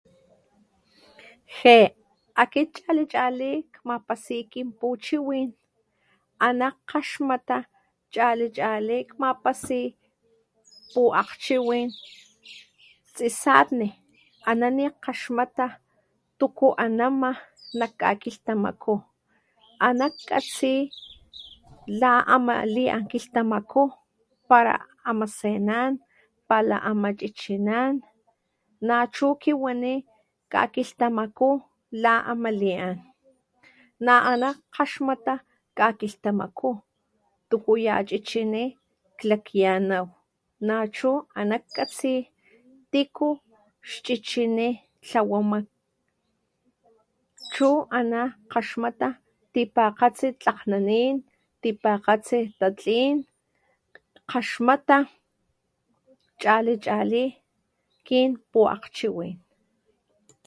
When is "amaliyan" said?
32.31-32.97